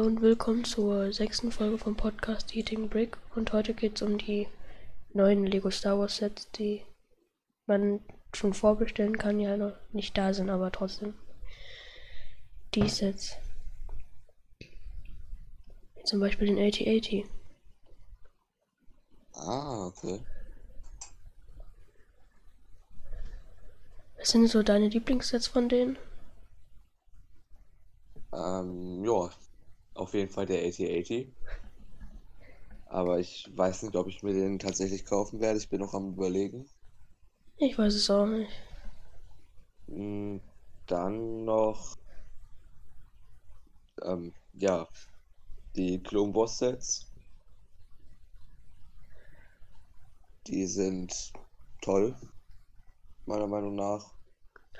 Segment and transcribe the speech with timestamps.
[0.00, 3.18] Hallo und willkommen zur sechsten Folge vom Podcast Eating Brick.
[3.36, 4.48] Und heute geht es um die
[5.12, 6.80] neuen Lego Star Wars Sets, die
[7.66, 8.00] man
[8.32, 11.12] schon vorbestellen kann, ja noch nicht da sind, aber trotzdem.
[12.74, 13.36] Die Sets.
[15.96, 17.26] Wie zum Beispiel den 8080.
[19.34, 20.24] Ah, okay.
[24.16, 25.98] Was sind so deine Lieblingssets von denen?
[28.32, 29.28] Ähm, ja,
[29.94, 31.32] auf jeden Fall der 8080.
[32.88, 35.58] Aber ich weiß nicht, ob ich mir den tatsächlich kaufen werde.
[35.58, 36.68] Ich bin noch am Überlegen.
[37.58, 38.50] Ich weiß es auch nicht.
[39.88, 40.38] Mm,
[40.86, 41.96] Dann noch,
[44.02, 44.86] ähm, ja,
[45.76, 47.06] die Clone Wars Sets.
[50.48, 51.32] Die sind
[51.80, 52.14] toll,
[53.24, 54.12] meiner Meinung nach.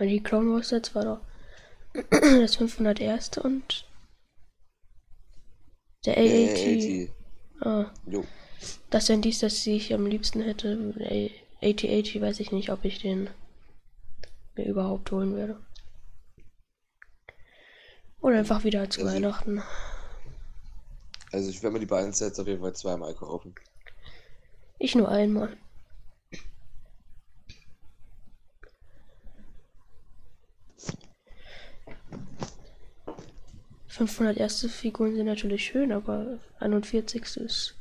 [0.01, 1.21] Die Clone Wars Sets war doch
[2.11, 3.39] das 501.
[3.39, 3.87] und
[6.07, 6.53] der AAT.
[6.53, 7.11] 80,
[7.63, 8.25] Ah, jo.
[8.89, 10.95] das wären die Sets, die ich am liebsten hätte.
[11.61, 13.29] 8080 weiß ich nicht, ob ich den
[14.57, 15.61] mir überhaupt holen werde.
[18.21, 19.63] Oder einfach wieder zu Also- Weihnachten.
[21.33, 23.55] Also ich werde mir die beiden Sets auf jeden Fall zweimal kaufen.
[24.79, 25.57] Ich nur einmal.
[34.01, 37.37] Fünfhundert erste Figuren sind natürlich schön, aber 41.
[37.37, 37.75] ist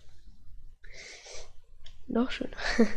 [2.07, 2.51] noch schön.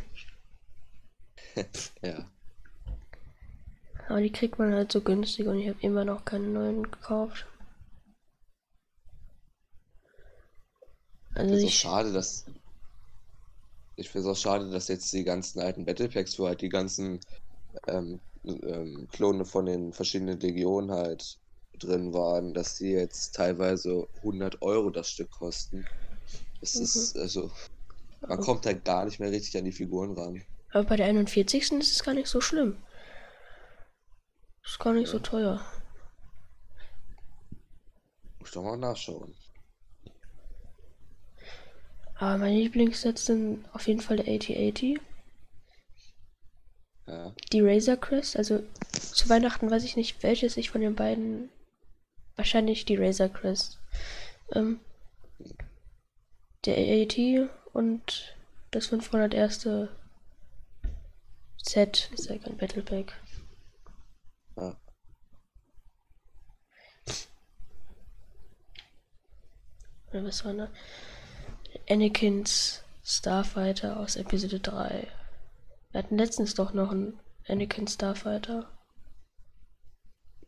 [2.03, 2.29] Ja.
[4.09, 7.47] Aber die kriegt man halt so günstig und ich habe immer noch keine neuen gekauft.
[11.35, 12.47] Also Ich finde es schade, dass.
[13.97, 16.71] Ich finde es auch schade, dass jetzt die ganzen alten Battle Packs, wo halt die
[16.71, 17.21] ganzen
[17.87, 21.39] ähm, ähm, Klone von den verschiedenen Legionen halt
[21.79, 25.85] drin waren, dass die jetzt teilweise 100 Euro das Stück kosten.
[26.61, 27.51] Es ist, also,
[28.21, 30.43] man kommt halt gar nicht mehr richtig an die Figuren ran.
[30.71, 31.73] aber bei der 41.
[31.73, 32.77] ist es gar nicht so schlimm.
[34.65, 35.23] Ist gar nicht so Ja.
[35.23, 35.67] teuer.
[38.39, 39.35] Muss doch mal nachschauen.
[42.15, 45.01] Aber meine Lieblingssets sind auf jeden Fall der 8080,
[47.07, 47.35] Ja.
[47.53, 48.37] die Razor Crest.
[48.37, 48.63] Also
[48.93, 51.51] zu Weihnachten weiß ich nicht, welches ich von den beiden.
[52.37, 53.79] Wahrscheinlich die Razor Crest.
[54.53, 54.81] Ähm,
[56.65, 58.37] der AAT und
[58.71, 59.89] das 501.
[61.65, 63.15] Set ist ja kein Battle Pack.
[64.57, 64.77] ja.
[70.11, 70.69] Oder was war da?
[71.89, 75.09] Anakins Starfighter aus Episode 3.
[75.91, 77.19] Wir hatten letztens doch noch einen
[77.49, 78.69] Anakin Starfighter.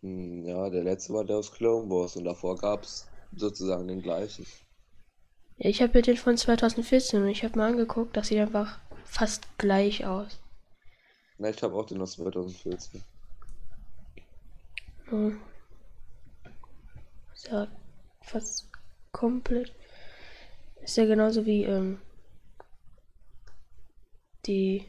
[0.04, 4.02] Hm, Ja, der letzte war der aus Clone Wars und davor gab es sozusagen den
[4.02, 4.46] gleichen.
[5.58, 9.48] Ich habe ja den von 2014 und ich habe mal angeguckt, das sieht einfach fast
[9.58, 10.38] gleich aus.
[11.38, 13.02] Na, ich habe auch den aus 2014.
[15.10, 15.38] Hm.
[17.34, 17.68] Ist ja
[18.22, 18.68] fast
[19.12, 19.72] komplett.
[20.82, 22.00] Ist ja genauso wie ähm,
[24.46, 24.86] die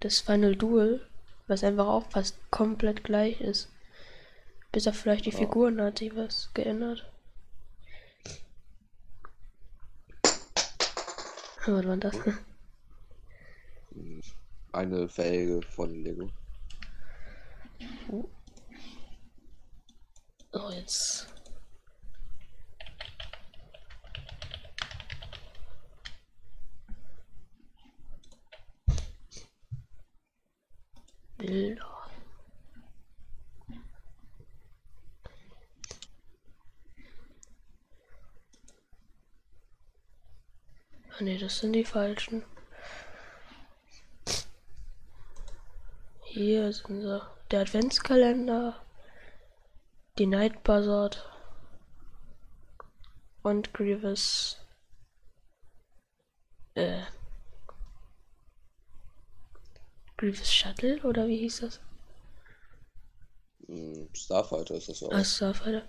[0.00, 1.06] das Final Duel,
[1.46, 3.68] was einfach auch fast komplett gleich ist.
[4.74, 5.38] Bis auf vielleicht die Ja.
[5.38, 7.08] Figuren hat sich was geändert.
[11.64, 12.16] Was war das?
[13.92, 14.20] Hm,
[14.72, 16.28] Eine Felge von Lego.
[20.52, 21.28] Oh, jetzt.
[31.38, 31.94] Bilder.
[41.03, 42.44] Ah ne, das sind die falschen.
[46.24, 47.22] Hier sind sie.
[47.50, 48.82] Der Adventskalender,
[50.18, 51.30] die Night Buzzard
[53.42, 54.58] und Grievous.
[56.74, 57.02] Äh.
[60.16, 61.80] Grievous Shuttle oder wie hieß das?
[63.66, 65.12] Hm, Starfighter ist das auch.
[65.12, 65.82] Ah, Starfighter.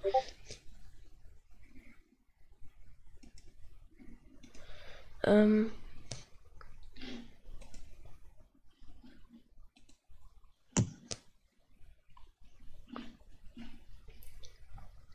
[5.26, 5.72] Ähm.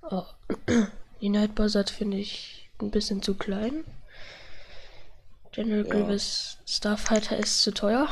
[0.03, 0.25] Oh.
[1.21, 3.85] Die Night Buzzard finde ich ein bisschen zu klein.
[5.53, 5.93] General Ja.
[5.93, 8.09] Grievous Starfighter ist zu teuer.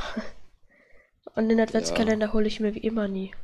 [1.35, 3.35] Und den Adventskalender hole ich mir wie immer nie.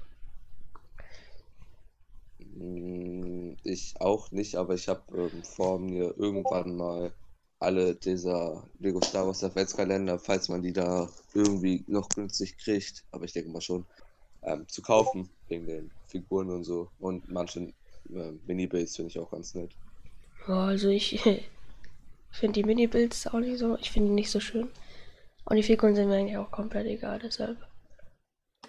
[2.39, 7.13] Hm, ich auch nicht, aber ich habe ähm, vor mir irgendwann mal
[7.65, 13.25] alle dieser Lego Star Wars Adventskalender, falls man die da irgendwie noch günstig kriegt, aber
[13.25, 13.85] ich denke mal schon,
[14.43, 16.91] ähm, zu kaufen, wegen den Figuren und so.
[16.99, 19.73] Und manche äh, Mini-Builds finde ich auch ganz nett.
[20.47, 21.23] Ja, also ich
[22.31, 24.69] finde die Mini-Builds auch nicht so, ich finde die nicht so schön.
[25.47, 27.59] Und die Figuren sind mir eigentlich auch komplett egal, deshalb.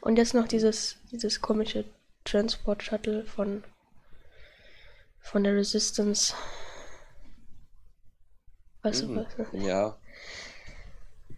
[0.01, 1.85] Und jetzt noch dieses, dieses komische
[2.25, 3.63] Transport Shuttle von,
[5.19, 6.33] von der Resistance.
[8.85, 9.17] Weißt du Mhm.
[9.17, 9.27] was?
[9.65, 9.97] Ja,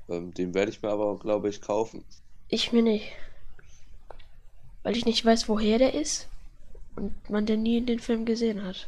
[0.09, 2.05] ähm, den werde ich mir aber, glaube ich, kaufen.
[2.49, 3.11] Ich mir nicht.
[4.83, 6.27] Weil ich nicht weiß, woher der ist.
[6.95, 8.87] Und man den nie in den Film gesehen hat.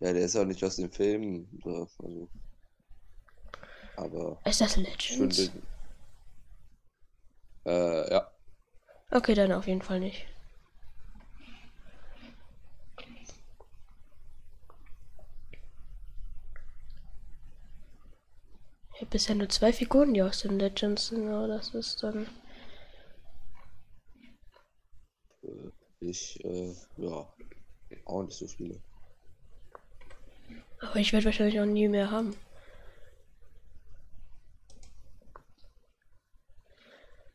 [0.00, 1.46] Ja, der ist auch nicht aus dem Film.
[1.64, 2.28] So, also.
[3.96, 5.50] Aber Ist das Legends?
[7.64, 8.28] Äh, ja.
[9.12, 10.26] Okay, dann auf jeden Fall nicht.
[19.12, 22.26] Bisher nur zwei Figuren, die aus den Legends sind, aber das ist dann.
[26.00, 27.28] Ich, äh, ja,
[28.06, 28.80] auch nicht so viele.
[30.80, 32.34] Aber ich werde wahrscheinlich auch nie mehr haben.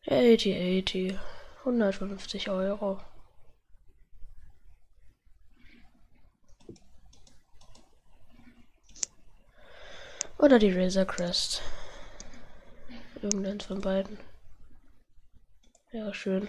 [0.05, 1.17] Eighty, eighty.
[1.59, 2.99] 150 Euro.
[10.39, 11.61] Oder die Razor Crest.
[13.21, 14.19] Irgendeins von beiden.
[15.91, 16.47] Ja, schön.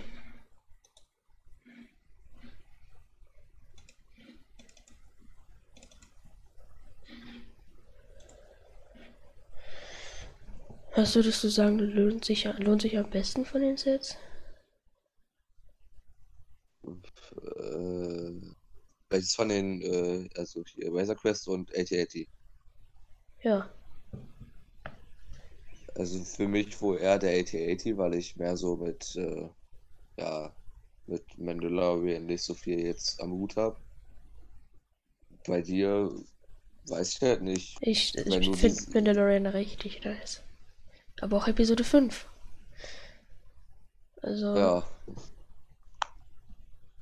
[10.94, 14.18] Was würdest du sagen, lohnt sich, lohnt sich am besten von den Sets?
[16.82, 18.32] Äh,
[19.08, 22.28] welches von den, äh, also hier Razor Crest und AT-AT?
[23.42, 23.70] Ja,
[25.98, 29.48] Also für mich wohl eher der AT-AT, weil ich mehr so mit, äh,
[30.16, 30.54] ja,
[31.06, 33.76] mit Mandalorian nicht so viel jetzt am Hut habe.
[35.44, 36.08] Bei dir
[36.86, 37.78] weiß ich halt nicht.
[37.80, 40.40] ich, ich finde Mandalorian richtig nice.
[41.20, 42.28] Aber auch Episode 5.
[44.22, 44.86] Also, Ja.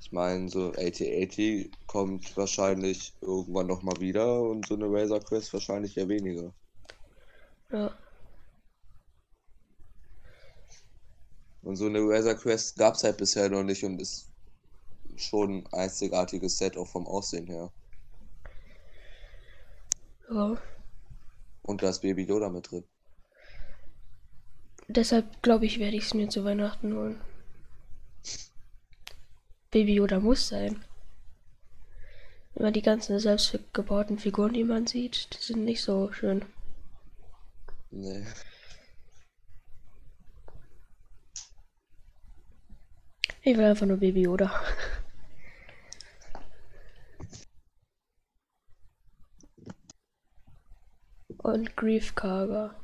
[0.00, 5.98] Ich meine, so AT-AT kommt wahrscheinlich irgendwann nochmal wieder und so eine Razor Crest wahrscheinlich
[5.98, 6.54] eher weniger.
[7.70, 7.94] ja.
[11.66, 14.30] Und so eine Razor Crest gab es halt bisher noch nicht und ist
[15.16, 17.72] schon ein einzigartiges Set auch vom Aussehen her.
[20.30, 20.56] ja.
[21.62, 22.84] Und da ist Baby Yoda mit drin.
[24.86, 27.20] Deshalb glaube ich, werde ich es mir zu Weihnachten holen.
[29.72, 30.84] Baby Yoda muss sein.
[32.54, 36.44] Immer die ganzen selbstgebauten Figuren, die man sieht, die sind nicht so schön.
[37.90, 38.24] Nee.
[43.48, 44.50] Ich will einfach nur Baby Yoda.
[51.38, 52.12] Und Grief.
[52.16, 52.74] Aber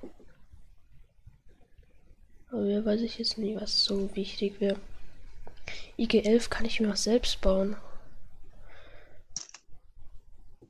[2.53, 4.79] hier weiß ich jetzt nicht, was so wichtig wäre.
[5.99, 7.75] IG-11 kann ich mir auch selbst bauen.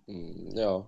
[0.06, 0.86] Hm, Ja.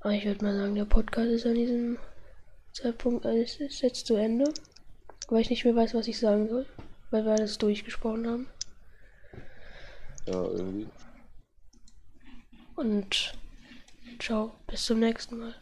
[0.00, 1.98] Aber ich würde mal sagen, der Podcast ist an diesem
[2.72, 4.52] Zeitpunkt äh, ist, ist jetzt zu Ende.
[5.28, 6.66] Weil ich nicht mehr weiß, was ich sagen soll.
[7.10, 8.48] Weil wir alles durchgesprochen haben.
[10.26, 10.88] Ja, irgendwie.
[12.76, 13.34] Und
[14.18, 15.54] ciao, bis zum nächsten Mal.